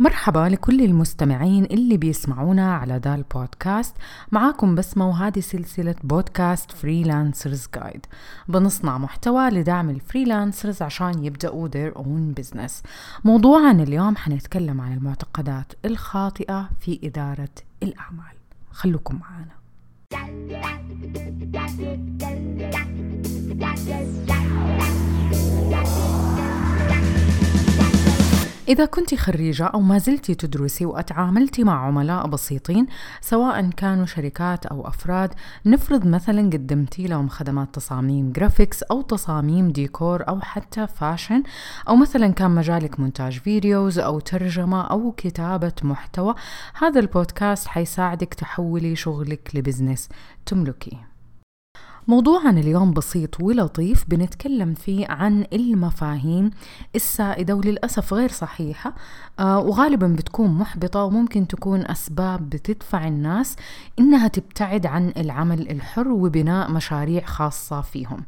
مرحبا 0.00 0.48
لكل 0.48 0.80
المستمعين 0.84 1.64
اللي 1.64 1.96
بيسمعونا 1.96 2.74
على 2.76 2.98
دا 2.98 3.14
البودكاست 3.14 3.94
معاكم 4.32 4.74
بسمة 4.74 5.08
وهذه 5.08 5.40
سلسلة 5.40 5.94
بودكاست 6.04 6.72
freelancers 6.72 7.66
guide 7.74 8.06
بنصنع 8.48 8.98
محتوى 8.98 9.48
لدعم 9.50 9.90
ال 9.90 9.98
freelancers 9.98 10.82
عشان 10.82 11.24
يبدأوا 11.24 11.68
their 11.68 11.94
own 11.98 12.42
business 12.42 12.72
موضوعنا 13.24 13.82
اليوم 13.82 14.16
حنتكلم 14.16 14.80
عن 14.80 14.92
المعتقدات 14.92 15.72
الخاطئة 15.84 16.70
في 16.80 17.00
إدارة 17.04 17.48
الأعمال 17.82 18.34
خلوكم 18.70 19.18
معنا 19.20 19.60
إذا 28.70 28.84
كنت 28.84 29.14
خريجة 29.14 29.64
أو 29.66 29.80
ما 29.80 29.98
زلتي 29.98 30.34
تدرسي 30.34 30.86
وأتعاملتي 30.86 31.64
مع 31.64 31.86
عملاء 31.86 32.26
بسيطين 32.26 32.86
سواء 33.20 33.70
كانوا 33.70 34.06
شركات 34.06 34.66
أو 34.66 34.88
أفراد 34.88 35.34
نفرض 35.66 36.06
مثلا 36.06 36.42
قدمتي 36.42 37.06
لهم 37.06 37.28
خدمات 37.28 37.74
تصاميم 37.74 38.32
graphics 38.32 38.82
أو 38.82 39.02
تصاميم 39.02 39.70
ديكور 39.70 40.28
أو 40.28 40.40
حتى 40.40 40.86
fashion 40.86 41.42
أو 41.88 41.96
مثلا 41.96 42.32
كان 42.32 42.50
مجالك 42.50 43.00
مونتاج 43.00 43.38
videos 43.38 43.98
أو 43.98 44.20
ترجمة 44.20 44.82
أو 44.82 45.12
كتابة 45.12 45.74
محتوى 45.82 46.34
هذا 46.74 47.00
البودكاست 47.00 47.68
حيساعدك 47.68 48.34
تحولي 48.34 48.96
شغلك 48.96 49.50
ل 49.54 49.59
business. 49.59 50.08
تملكيه 50.46 51.09
موضوعنا 52.10 52.60
اليوم 52.60 52.92
بسيط 52.92 53.40
ولطيف 53.40 54.04
بنتكلم 54.08 54.74
فيه 54.74 55.06
عن 55.08 55.46
المفاهيم 55.52 56.50
السائدة 56.94 57.54
وللأسف 57.54 58.14
غير 58.14 58.30
صحيحة 58.30 58.94
آه 59.38 59.58
وغالبا 59.58 60.06
بتكون 60.06 60.50
محبطة 60.50 61.04
وممكن 61.04 61.46
تكون 61.46 61.86
أسباب 61.86 62.50
بتدفع 62.50 63.08
الناس 63.08 63.56
إنها 63.98 64.28
تبتعد 64.28 64.86
عن 64.86 65.12
العمل 65.16 65.70
الحر 65.70 66.08
وبناء 66.08 66.70
مشاريع 66.70 67.24
خاصة 67.24 67.80
فيهم. 67.80 68.24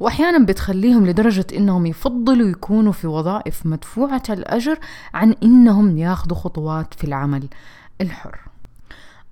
وأحيانا 0.00 0.46
بتخليهم 0.46 1.06
لدرجة 1.06 1.46
إنهم 1.56 1.86
يفضلوا 1.86 2.48
يكونوا 2.48 2.92
في 2.92 3.06
وظائف 3.06 3.66
مدفوعة 3.66 4.22
الأجر 4.30 4.78
عن 5.14 5.34
إنهم 5.42 5.98
ياخذوا 5.98 6.36
خطوات 6.36 6.94
في 6.94 7.04
العمل 7.04 7.48
الحر. 8.00 8.38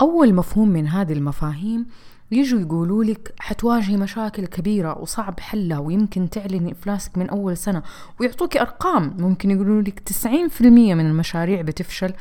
أول 0.00 0.34
مفهوم 0.34 0.69
من 0.69 0.88
هذه 0.88 1.12
المفاهيم 1.12 1.86
يجوا 2.30 2.60
يقولوا 2.60 3.05
لك 3.05 3.34
حتواجهي 3.38 3.96
مشاكل 3.96 4.46
كبيرة 4.46 4.98
وصعب 4.98 5.41
حلها 5.41 5.78
ويمكن 5.78 6.30
تعلني 6.30 6.72
إفلاسك 6.72 7.19
من 7.19 7.28
أول 7.28 7.56
سنة 7.56 7.82
ويعطوك 8.20 8.56
أرقام. 8.56 9.14
ممكن 9.19 9.50
يقولوا 9.50 9.82
لك 9.82 10.02
90% 10.08 10.62
من 10.62 11.06
المشاريع 11.06 11.62
بتفشل 11.62 12.12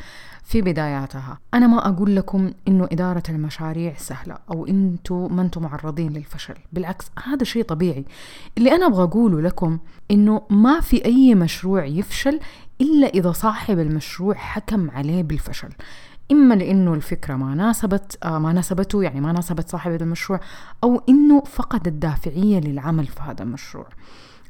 في 0.44 0.62
بداياتها. 0.62 1.40
أنا 1.54 1.68
ما 1.68 1.88
أقول 1.90 2.16
لكم 2.16 2.52
إنه 2.68 2.88
إدارة 2.92 3.24
المشاريع 3.30 3.94
سهلة 3.98 4.38
أو 4.52 4.68
أنتوا 4.68 5.30
ما 5.30 5.42
أنتوا 5.42 5.62
معرضين 5.62 6.14
للفشل. 6.14 6.56
بالعكس 6.74 7.06
هذا 7.26 7.44
شيء 7.44 7.64
طبيعي. 7.64 8.06
اللي 8.58 8.76
أنا 8.76 8.86
أبغى 8.86 9.04
أقوله 9.04 9.42
لكم 9.42 9.80
إنه 10.12 10.42
ما 10.50 10.80
في 10.80 11.06
أي 11.06 11.36
مشروع 11.36 11.86
يفشل 11.86 12.40
إلا 12.82 13.08
إذا 13.08 13.32
صاحب 13.32 13.80
المشروع 13.80 14.36
حكم 14.36 14.92
عليه 14.92 15.24
بالفشل. 15.24 15.70
إما 16.32 16.54
لأنه 16.54 16.94
الفكرة 16.94 17.36
ما 17.36 17.56
ناسبت 17.56 18.18
آه 18.24 18.40
ما 18.40 18.54
ناسبته 18.54 19.04
يعني 19.04 19.22
ما 19.22 19.32
ناسبت 19.32 19.70
صاحب 19.70 20.02
المشروع 20.02 20.40
أو 20.84 21.02
إنه 21.10 21.44
فقد 21.44 21.88
الدافعية 21.88 22.60
للعمل 22.60 23.08
في 23.08 23.22
هذا 23.22 23.44
المشروع. 23.44 23.88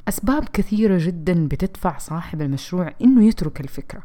أسباب 0.08 0.48
كثيرة 0.52 0.98
جدا 0.98 1.48
بتدفع 1.48 1.98
صاحب 1.98 2.42
المشروع 2.42 2.92
إنه 3.02 3.24
يترك 3.24 3.60
الفكرة. 3.60 4.02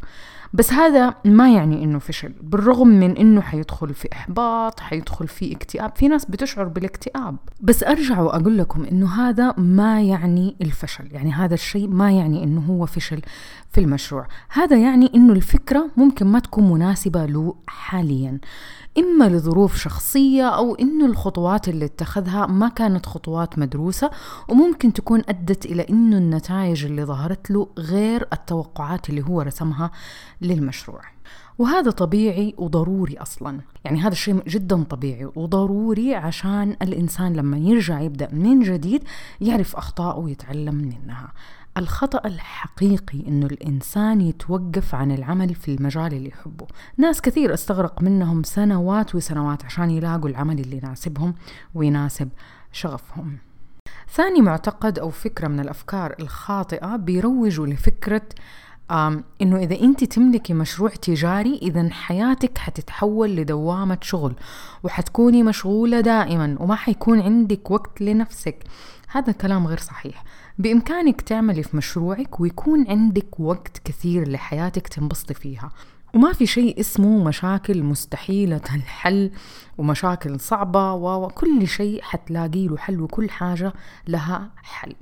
بس 0.54 0.74
هذا 0.74 1.16
ما 1.26 1.54
يعني 1.54 1.84
إنه 1.84 2.00
فشل 2.00 2.34
بالرغم 2.42 2.88
من 2.88 3.18
إنه 3.18 3.42
حيدخل 3.42 3.94
في 3.94 4.08
إحباط 4.14 4.80
حيدخل 4.80 5.28
في 5.28 5.56
اكتئاب 5.56 5.96
في 5.96 6.08
ناس 6.08 6.26
بتشعر 6.26 6.68
بالاكتئاب. 6.68 7.38
بس 7.62 7.84
أرجع 7.84 8.20
وأقول 8.22 8.58
لكم 8.58 8.86
إنه 8.86 9.30
هذا 9.30 9.54
ما 9.58 10.02
يعني 10.02 10.56
الفشل 10.62 11.08
يعني 11.12 11.32
هذا 11.32 11.54
الشيء 11.54 11.88
ما 11.88 12.12
يعني 12.12 12.44
إنه 12.44 12.62
هو 12.62 12.86
فشل 12.86 13.22
في 13.72 13.82
المشروع. 13.82 14.28
هذا 14.50 14.78
يعني 14.78 15.12
إنه 15.16 15.34
الفكرة 15.34 15.90
ممكن 15.98 16.28
ما 16.28 16.40
تكون 16.40 16.72
مناسبة 16.72 17.26
له 17.26 17.56
حاليا. 17.68 18.40
إما 18.98 19.30
لظروف 19.30 19.78
شخصية 19.78 20.50
أو 20.50 20.76
إنه 20.76 21.06
الخطوات 21.06 21.68
اللي 21.68 21.86
اتخذها 21.86 22.46
ما 22.46 22.70
كانت 22.70 23.06
خطوات 23.06 23.60
مدروسة 23.60 24.12
وممكن 24.50 24.94
تكون 24.94 25.22
أدت 25.30 25.66
إلى 25.66 25.86
إنه 25.92 26.18
النتائج 26.18 26.86
اللي 26.86 27.06
ظهرت 27.06 27.52
له 27.52 27.70
غير 27.78 28.28
التوقعات 28.34 29.10
اللي 29.10 29.22
هو 29.22 29.42
رسمها 29.42 29.92
للمشروع. 30.42 31.02
وهذا 31.58 31.92
طبيعي 31.92 32.56
وضروري 32.58 33.18
أصلا. 33.18 33.60
يعني 33.86 34.00
هذا 34.00 34.12
الشيء 34.12 34.44
جدا 34.48 34.84
طبيعي 34.84 35.26
وضروري 35.36 36.16
عشان 36.16 36.76
الإنسان 36.82 37.34
لما 37.34 37.58
يرجع 37.58 38.02
يبدأ 38.02 38.30
من 38.34 38.60
جديد 38.60 39.04
يعرف 39.42 39.76
اخطائه 39.76 40.20
ويتعلم 40.20 40.76
منها. 40.76 41.34
الخطأ 41.78 42.28
الحقيقي 42.28 43.28
إنه 43.28 43.46
الإنسان 43.46 44.22
يتوقف 44.22 44.96
عن 44.96 45.12
العمل 45.12 45.56
في 45.56 45.76
المجال 45.76 46.14
اللي 46.14 46.30
يحبه. 46.30 46.68
ناس 46.98 47.22
كثير 47.22 47.54
استغرق 47.54 48.02
منهم 48.02 48.44
سنوات 48.44 49.16
وسنوات 49.16 49.66
عشان 49.66 49.90
يلاقوا 49.90 50.30
العمل 50.30 50.60
اللي 50.60 50.78
يناسبهم 50.78 51.36
ويناسب 51.76 52.30
شغفهم. 52.72 53.38
ثاني 54.14 54.42
معتقد 54.42 55.00
أو 55.00 55.10
فكرة 55.10 55.48
من 55.48 55.60
الأفكار 55.60 56.16
الخاطئة 56.20 56.96
بيروجوا 56.96 57.68
لفكرة 57.68 58.22
إنه 59.42 59.58
إذا 59.58 59.80
أنت 59.82 60.04
تملكي 60.04 60.54
مشروع 60.54 60.90
تجاري 60.90 61.60
إذا 61.62 61.90
حياتك 61.90 62.58
حتتحول 62.58 63.36
لدوامة 63.36 63.98
شغل 64.02 64.36
وحتكوني 64.84 65.44
مشغولة 65.44 66.00
دائما 66.02 66.58
وما 66.60 66.76
حيكون 66.76 67.22
عندك 67.22 67.72
وقت 67.72 68.02
لنفسك. 68.02 68.64
هذا 69.12 69.32
كلام 69.32 69.68
غير 69.68 69.80
صحيح. 69.80 70.24
بإمكانك 70.58 71.22
تعملي 71.22 71.64
في 71.64 71.78
مشروعك 71.78 72.40
ويكون 72.40 72.88
عندك 72.90 73.40
وقت 73.40 73.82
كثير 73.86 74.30
لحياتك 74.30 74.88
تنبسطي 74.88 75.34
فيها. 75.34 75.70
وما 76.14 76.34
في 76.34 76.46
شيء 76.46 76.80
اسمه 76.80 77.24
مشاكل 77.24 77.84
مستحيلة 77.84 78.62
الحل 78.76 79.32
ومشاكل 79.78 80.40
صعبة 80.40 80.94
وكل 80.94 81.68
شيء 81.68 82.02
حتلاقي 82.02 82.68
له 82.68 82.78
حل 82.78 83.02
وكل 83.02 83.30
حاجة 83.30 83.74
لها 84.08 84.50
حل. 84.64 84.96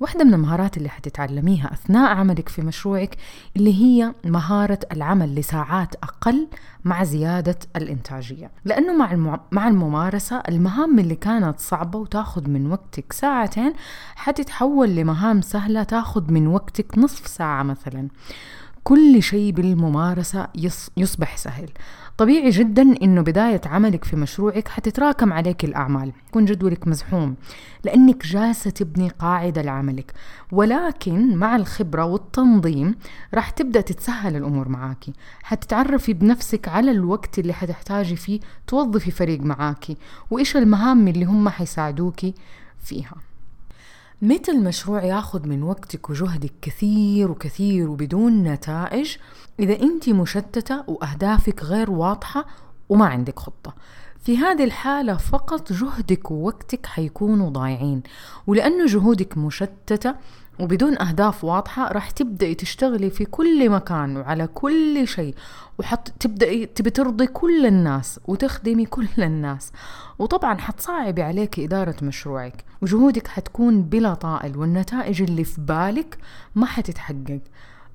واحدة 0.00 0.24
من 0.24 0.34
المهارات 0.34 0.76
اللي 0.76 0.88
حتتعلميها 0.88 1.72
أثناء 1.72 2.16
عملك 2.16 2.48
في 2.48 2.62
مشروعك 2.62 3.16
اللي 3.56 3.74
هي 3.82 4.14
مهارة 4.24 4.78
العمل 4.92 5.34
لساعات 5.34 5.94
أقل 5.94 6.48
مع 6.84 7.04
زيادة 7.04 7.58
الإنتاجية. 7.76 8.50
لأنه 8.64 8.92
مع, 8.92 9.40
مع 9.52 9.68
الممارسة 9.68 10.42
المهام 10.48 10.98
اللي 10.98 11.14
كانت 11.14 11.60
صعبة 11.60 11.98
وتاخذ 11.98 12.48
من 12.48 12.72
وقتك 12.72 13.12
ساعتين 13.12 13.72
حتتحول 14.16 14.88
لمهام 14.88 15.40
سهلة 15.40 15.82
تاخذ 15.82 16.32
من 16.32 16.46
وقتك 16.46 16.98
نصف 16.98 17.26
ساعة 17.26 17.62
مثلاً. 17.62 18.08
كل 18.84 19.22
شيء 19.22 19.52
بالممارسة 19.52 20.48
يصبح 20.96 21.36
سهل. 21.36 21.68
طبيعي 22.18 22.50
جدا 22.50 22.82
إنه 23.02 23.20
بداية 23.20 23.60
عملك 23.66 24.04
في 24.04 24.16
مشروعك 24.16 24.68
حتتراكم 24.68 25.32
عليك 25.32 25.64
الأعمال 25.64 26.12
يكون 26.28 26.44
جدولك 26.44 26.88
مزحوم 26.88 27.34
لأنك 27.84 28.26
جالسة 28.26 28.70
تبني 28.70 29.08
قاعدة 29.08 29.62
لعملك. 29.62 30.12
ولكن 30.52 31.36
مع 31.36 31.56
الخبرة 31.56 32.04
والتنظيم 32.04 32.94
راح 33.34 33.50
تبدأ 33.50 33.80
تتسهل 33.80 34.36
الأمور 34.36 34.68
معاكي 34.68 35.12
حتتعرفي 35.42 36.12
بنفسك 36.12 36.68
على 36.68 36.90
الوقت 36.90 37.38
اللي 37.38 37.52
حتحتاجي 37.52 38.16
فيه 38.16 38.40
توظفي 38.66 39.10
فريق 39.10 39.40
معاكي 39.40 39.96
وإيش 40.30 40.56
المهام 40.56 41.08
اللي 41.08 41.24
هم 41.24 41.48
حيساعدوكي 41.48 42.34
فيها. 42.84 43.14
متى 44.22 44.50
المشروع 44.50 45.04
ياخذ 45.04 45.48
من 45.48 45.62
وقتك 45.62 46.10
وجهدك 46.10 46.52
كثير 46.62 47.30
وكثير 47.30 47.90
وبدون 47.90 48.44
نتائج؟ 48.44 49.16
إذا 49.60 49.80
أنت 49.80 50.08
مشتتة 50.08 50.90
وأهدافك 50.90 51.64
غير 51.64 51.90
واضحة 51.90 52.46
وما 52.88 53.06
عندك 53.06 53.38
خطة. 53.38 53.74
في 54.22 54.38
هذه 54.38 54.64
الحالة 54.64 55.16
فقط 55.16 55.72
جهدك 55.72 56.30
ووقتك 56.30 56.86
حيكونوا 56.86 57.50
ضايعين 57.50 58.02
ولأنه 58.46 58.86
جهودك 58.86 59.38
مشتتة 59.38 60.14
وبدون 60.60 60.98
أهداف 61.02 61.44
واضحة 61.44 61.92
راح 61.92 62.10
تبدأي 62.10 62.54
تشتغلي 62.54 63.10
في 63.10 63.24
كل 63.24 63.70
مكان 63.70 64.16
وعلى 64.16 64.46
كل 64.46 65.08
شيء 65.08 65.34
وحط 65.78 66.08
تبدأي 66.20 66.66
تبي 66.66 66.90
ترضي 66.90 67.26
كل 67.26 67.66
الناس 67.66 68.20
وتخدمي 68.24 68.84
كل 68.84 69.08
الناس. 69.18 69.72
وطبعا 70.18 70.58
حتصعبي 70.58 71.22
عليك 71.22 71.60
إدارة 71.60 71.96
مشروعك 72.02 72.64
وجهودك 72.82 73.26
حتكون 73.26 73.82
بلا 73.82 74.14
طائل 74.14 74.56
والنتائج 74.56 75.22
اللي 75.22 75.44
في 75.44 75.60
بالك 75.60 76.18
ما 76.54 76.66
حتتحقق. 76.66 77.40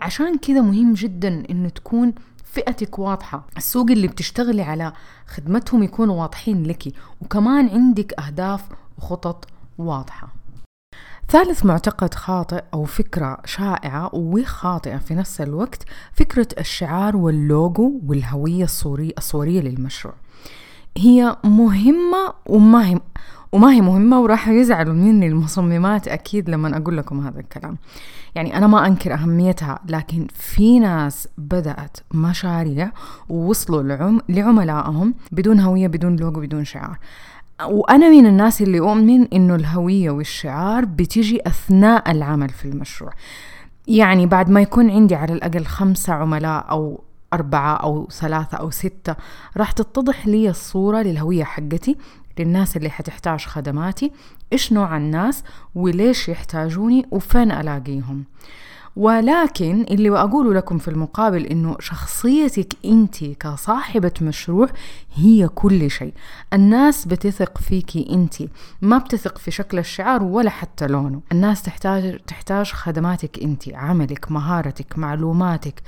عشان 0.01 0.37
كذا 0.37 0.61
مهم 0.61 0.93
جدا 0.93 1.43
إنه 1.49 1.69
تكون 1.69 2.13
فئتك 2.57 2.99
واضحة. 2.99 3.47
السوق 3.57 3.91
اللي 3.91 4.07
بتشتغلي 4.07 4.61
على 4.61 4.93
خدمتهم 5.27 5.83
يكونوا 5.83 6.21
واضحين 6.21 6.63
لك 6.63 6.93
وكمان 7.21 7.69
عندك 7.69 8.19
أهداف 8.19 8.63
وخطط 8.97 9.45
واضحة. 9.77 10.27
ثالث 11.29 11.65
معتقد 11.65 12.13
خاطئ 12.13 12.63
أو 12.73 12.85
فكرة 12.85 13.37
شائعة 13.45 14.15
وخاطئة 14.15 14.97
في 14.97 15.15
نفس 15.15 15.41
الوقت 15.41 15.83
فكرة 16.13 16.47
الشعار 16.59 17.17
واللوجو 17.17 18.01
والهوية 18.07 18.63
الصورية, 18.63 19.13
الصورية 19.17 19.61
للمشروع. 19.61 20.15
هي 20.97 21.37
مهمة 21.43 22.33
وما 22.45 22.87
هي 22.87 22.99
وما 23.51 23.71
هي 23.71 23.81
مهمة 23.81 24.21
وراح 24.21 24.47
يزعلوا 24.47 24.93
مني 24.93 25.27
المصممات 25.27 26.07
أكيد 26.07 26.49
لما 26.49 26.77
أقول 26.77 26.97
لكم 26.97 27.27
هذا 27.27 27.39
الكلام. 27.39 27.77
يعني 28.35 28.57
أنا 28.57 28.67
ما 28.67 28.87
أنكر 28.87 29.13
أهميتها 29.13 29.79
لكن 29.89 30.27
في 30.33 30.79
ناس 30.79 31.27
بدأت 31.37 31.97
مشاريع 32.13 32.91
ووصلوا 33.29 33.83
لعم 33.83 34.21
لعملائهم 34.29 35.13
بدون 35.31 35.59
هوية 35.59 35.87
بدون 35.87 36.15
لوجو 36.15 36.41
بدون 36.41 36.65
شعار. 36.65 36.97
وأنا 37.65 38.09
من 38.09 38.25
الناس 38.25 38.61
اللي 38.61 38.79
أؤمن 38.79 39.27
إنه 39.33 39.55
الهوية 39.55 40.09
والشعار 40.09 40.85
بتيجي 40.85 41.41
أثناء 41.47 42.11
العمل 42.11 42.49
في 42.49 42.65
المشروع. 42.65 43.11
يعني 43.87 44.25
بعد 44.25 44.49
ما 44.49 44.61
يكون 44.61 44.91
عندي 44.91 45.15
على 45.15 45.33
الأقل 45.33 45.65
خمسة 45.65 46.13
عملاء 46.13 46.65
أو 46.69 47.01
أربعة 47.33 47.75
أو 47.75 48.07
ثلاثة 48.11 48.57
أو 48.57 48.69
ستة 48.69 49.15
راح 49.57 49.71
تتضح 49.71 50.27
لي 50.27 50.49
الصورة 50.49 51.01
للهوية 51.01 51.43
حقتي 51.43 51.97
للناس 52.39 52.77
اللي 52.77 52.89
حتحتاج 52.89 53.45
خدماتي 53.45 54.11
إيش 54.53 54.73
نوع 54.73 54.97
الناس 54.97 55.43
وليش 55.75 56.29
يحتاجوني 56.29 57.05
وفين 57.11 57.51
ألاقيهم. 57.51 58.23
ولكن 58.97 59.85
اللي 59.91 60.19
أقوله 60.19 60.53
لكم 60.53 60.77
في 60.77 60.87
المقابل 60.87 61.45
إنه 61.45 61.75
شخصيتك 61.79 62.73
أنت 62.85 63.23
كصاحبة 63.23 64.11
مشروع 64.21 64.67
هي 65.15 65.47
كل 65.47 65.91
شيء. 65.91 66.13
الناس 66.53 67.05
بتثق 67.05 67.57
فيكي 67.57 68.07
أنت 68.09 68.35
ما 68.81 68.97
بتثق 68.97 69.37
في 69.37 69.51
شكل 69.51 69.79
الشعار 69.79 70.23
ولا 70.23 70.49
حتى 70.49 70.87
لونه. 70.87 71.21
الناس 71.31 71.61
تحتاج 71.61 72.19
تحتاج 72.27 72.71
خدماتك 72.71 73.43
أنت 73.43 73.69
عملك 73.73 74.31
مهارتك 74.31 74.97
معلوماتك. 74.97 75.81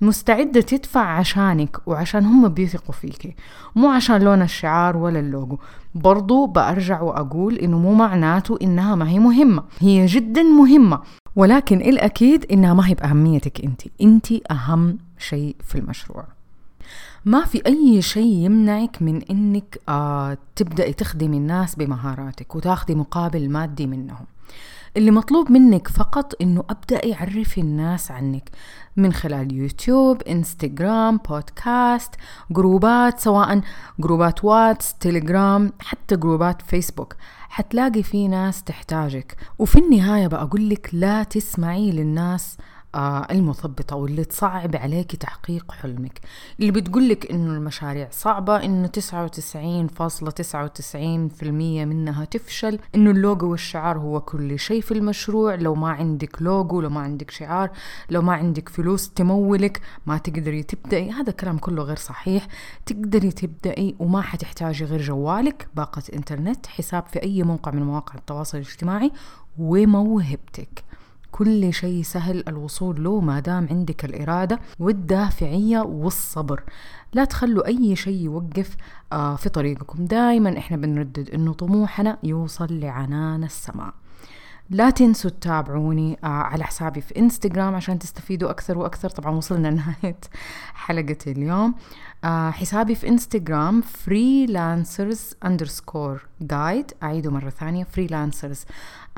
مستعدة 0.00 0.60
تدفع 0.60 1.00
عشانك 1.00 1.76
وعشان 1.86 2.24
هم 2.24 2.48
بيثقوا 2.48 2.94
فيكي 2.94 3.34
مو 3.76 3.88
عشان 3.88 4.22
لون 4.22 4.42
الشعار 4.42 4.96
ولا 4.96 5.20
اللوجو. 5.20 5.58
برضو 5.94 6.46
بأرجع 6.46 7.00
وأقول 7.02 7.54
إنه 7.54 7.78
مو 7.78 7.94
معناته 7.94 8.58
إنها 8.62 8.94
ما 8.94 9.08
هي 9.08 9.18
مهمة. 9.18 9.64
هي 9.80 10.06
جدا 10.06 10.42
مهمة. 10.42 11.00
ولكن 11.36 11.80
الأكيد 11.80 12.46
إنها 12.52 12.74
ما 12.74 12.88
هي 12.88 12.94
بأهميتك 12.94 13.64
أنت. 13.64 13.82
أنت 14.02 14.26
أهم 14.50 14.98
شيء 15.18 15.56
في 15.64 15.78
المشروع. 15.78 16.26
ما 17.24 17.44
في 17.44 17.66
أي 17.66 18.02
شيء 18.02 18.44
يمنعك 18.44 19.02
من 19.02 19.22
إنك 19.22 19.80
آه 19.88 20.38
تبدأي 20.56 20.92
تخدمي 20.92 21.36
الناس 21.36 21.74
بمهاراتك 21.74 22.56
وتاخدي 22.56 22.94
مقابل 22.94 23.50
مادي 23.50 23.86
منهم. 23.86 24.26
اللي 24.96 25.10
مطلوب 25.10 25.50
منك 25.50 25.88
فقط 25.88 26.32
إنه 26.42 26.64
ابدأي 26.70 27.14
عرفي 27.14 27.60
الناس 27.60 28.10
عنك 28.10 28.50
من 28.96 29.12
خلال 29.12 29.54
يوتيوب 29.54 30.22
إنستغرام 30.22 31.16
بودكاست 31.16 32.14
جروبات 32.50 33.20
سواء 33.20 33.60
جروبات 33.98 34.44
واتس 34.44 34.94
تليجرام 34.94 35.72
حتى 35.80 36.16
جروبات 36.16 36.62
فيسبوك. 36.62 37.14
حتلاقي 37.48 38.02
في 38.02 38.28
ناس 38.28 38.62
تحتاجك. 38.62 39.36
وفي 39.58 39.78
النهاية 39.78 40.26
بقول 40.26 40.70
لك 40.70 40.90
لا 40.92 41.22
تسمعي 41.22 41.90
للناس 41.90 42.56
المثبطة 43.30 43.96
واللي 43.96 44.24
تصعب 44.24 44.76
عليك 44.76 45.16
تحقيق 45.16 45.72
حلمك. 45.72 46.20
اللي 46.60 46.70
بتقولك 46.70 47.30
إنه 47.30 47.52
المشاريع 47.52 48.08
صعبة 48.10 48.64
إنه 48.64 48.88
99.99% 48.88 51.44
منها 51.84 52.24
تفشل 52.24 52.78
إنه 52.94 53.10
اللوجو 53.10 53.50
والشعار 53.50 53.98
هو 53.98 54.20
كل 54.20 54.58
شيء 54.58 54.80
في 54.80 54.92
المشروع. 54.92 55.54
لو 55.54 55.74
ما 55.74 55.88
عندك 55.88 56.42
لوجو 56.42 56.80
لو 56.80 56.90
ما 56.90 57.00
عندك 57.00 57.30
شعار 57.30 57.70
لو 58.10 58.22
ما 58.22 58.32
عندك 58.32 58.68
فلوس 58.68 59.10
تمولك 59.10 59.80
ما 60.06 60.18
تقدري 60.18 60.62
تبدأي. 60.62 61.10
هذا 61.10 61.30
الكلام 61.30 61.58
كله 61.58 61.82
غير 61.82 61.96
صحيح. 61.96 62.48
تقدري 62.86 63.30
تبدأي 63.30 63.94
وما 63.98 64.22
حتحتاجي 64.22 64.84
غير 64.84 65.02
جوالك 65.02 65.68
باقة 65.74 66.02
إنترنت 66.14 66.66
حساب 66.66 67.06
في 67.06 67.22
أي 67.22 67.42
موقع 67.42 67.70
من 67.70 67.82
مواقع 67.82 68.14
التواصل 68.14 68.58
الاجتماعي 68.58 69.12
وموهبتك. 69.58 70.84
كل 71.32 71.74
شيء 71.74 72.02
سهل 72.02 72.44
الوصول 72.48 73.04
له 73.04 73.20
ما 73.20 73.40
دام 73.40 73.68
عندك 73.70 74.04
الإرادة 74.04 74.60
والدافعية 74.78 75.80
والصبر. 75.80 76.62
لا 77.12 77.24
تخلوا 77.24 77.66
أي 77.66 77.96
شيء 77.96 78.24
يوقف 78.24 78.76
آه، 79.12 79.36
في 79.36 79.48
طريقكم. 79.48 80.04
دائما 80.04 80.58
إحنا 80.58 80.76
بنردد 80.76 81.30
إنه 81.30 81.52
طموحنا 81.52 82.18
يوصل 82.22 82.80
لعنان 82.80 83.44
السماء. 83.44 83.94
لا 84.70 84.90
تنسوا 84.90 85.30
تتابعوني 85.30 86.18
آه، 86.24 86.26
على 86.26 86.64
حسابي 86.64 87.00
في 87.00 87.18
انستغرام 87.18 87.74
عشان 87.74 87.98
تستفيدوا 87.98 88.50
أكثر 88.50 88.78
وأكثر. 88.78 89.10
طبعا 89.10 89.36
وصلنا 89.36 89.68
لنهاية 89.70 90.16
حلقة 90.74 91.16
اليوم. 91.26 91.74
آه، 92.24 92.50
حسابي 92.50 92.94
في 92.94 93.08
انستغرام 93.08 93.82
freelancers 93.82 95.48
underscore 95.48 96.20
guide. 96.42 96.94
أعيده 97.02 97.30
مرة 97.30 97.50
ثانية 97.50 97.86
freelancers 97.96 98.58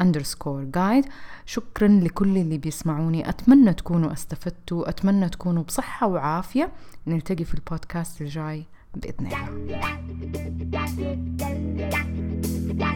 underscore 0.02 0.76
guide. 0.76 1.08
شكرا 1.46 1.88
لكل 1.88 2.36
اللي 2.36 2.58
بيسمعوني. 2.58 3.28
أتمنى 3.28 3.74
تكونوا 3.74 4.12
استفدتوا 4.12 4.88
أتمنى 4.88 5.28
تكونوا 5.28 5.62
بصحة 5.62 6.06
وعافية. 6.06 6.72
نلتقي 7.06 7.44
في 7.44 7.54
البودكاست 7.54 8.20
الجاي 8.20 8.64
بإذن 8.94 9.26
الله. 9.26 9.48